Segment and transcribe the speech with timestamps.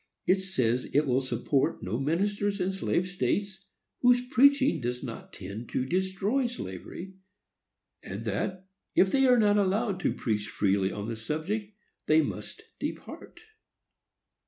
[0.25, 3.63] It says it will support no ministers in slave states
[4.01, 7.13] whose preaching does not tend to destroy slavery;
[8.01, 11.77] and that, if they are not allowed to preach freely on the subject,
[12.07, 13.41] they must depart.